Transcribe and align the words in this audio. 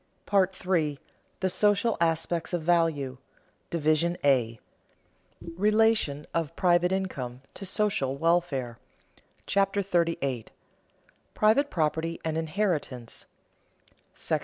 PART 0.25 0.55
III 0.65 0.97
THE 1.41 1.49
SOCIAL 1.51 1.95
ASPECTS 2.01 2.53
OF 2.53 2.63
VALUE 2.63 3.19
DIVISION 3.69 4.17
A 4.23 4.59
RELATION 5.55 6.25
OF 6.33 6.55
PRIVATE 6.55 6.91
INCOME 6.91 7.41
TO 7.53 7.67
SOCIAL 7.67 8.15
WELFARE 8.17 8.79
CHAPTER 9.45 9.83
38 9.83 10.49
PRIVATE 11.35 11.69
PROPERTY 11.69 12.19
AND 12.25 12.35
INHERITANCE§ 12.35 13.27
I. 14.31 14.39